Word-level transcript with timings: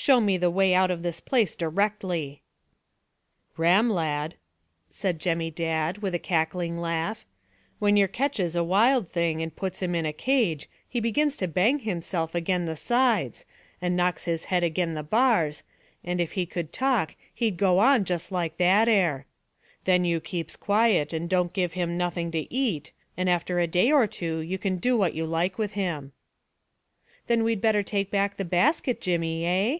Show 0.00 0.20
me 0.20 0.36
the 0.36 0.48
way 0.50 0.74
out 0.74 0.92
of 0.92 1.02
this 1.02 1.18
place 1.18 1.56
directly." 1.56 2.40
"Ram, 3.56 3.90
lad," 3.90 4.36
said 4.88 5.18
Jemmy 5.18 5.50
Dadd, 5.50 5.98
with 5.98 6.14
a 6.14 6.20
cackling 6.20 6.78
laugh; 6.78 7.26
"when 7.80 7.96
yer 7.96 8.06
ketches 8.06 8.54
a 8.54 8.62
wild 8.62 9.10
thing, 9.10 9.42
and 9.42 9.56
puts 9.56 9.82
him 9.82 9.96
in 9.96 10.06
a 10.06 10.12
cage, 10.12 10.68
he 10.88 11.00
begins 11.00 11.36
to 11.38 11.48
bang 11.48 11.80
hisself 11.80 12.36
agen 12.36 12.64
the 12.64 12.76
sides, 12.76 13.44
and 13.82 13.96
knocks 13.96 14.22
his 14.22 14.44
head 14.44 14.62
agen 14.62 14.92
the 14.92 15.02
bars, 15.02 15.64
and 16.04 16.20
if 16.20 16.32
he 16.32 16.46
could 16.46 16.72
talk 16.72 17.16
he'd 17.34 17.56
go 17.56 17.80
on 17.80 18.04
just 18.04 18.30
like 18.30 18.56
that 18.58 18.86
'ere. 18.88 19.26
Then 19.82 20.04
you 20.04 20.20
keeps 20.20 20.54
quiet, 20.54 21.12
and 21.12 21.28
don't 21.28 21.52
give 21.52 21.72
him 21.72 21.98
nothing 21.98 22.30
to 22.30 22.54
eat, 22.54 22.92
and 23.16 23.28
after 23.28 23.58
a 23.58 23.66
day 23.66 23.90
or 23.90 24.06
two 24.06 24.38
you 24.38 24.58
can 24.58 24.76
do 24.76 24.96
what 24.96 25.14
you 25.14 25.26
like 25.26 25.58
with 25.58 25.72
him." 25.72 26.12
"Then 27.26 27.42
we'd 27.42 27.60
better 27.60 27.82
take 27.82 28.12
back 28.12 28.36
the 28.36 28.44
basket, 28.44 29.00
Jemmy, 29.00 29.44
eh?" 29.44 29.78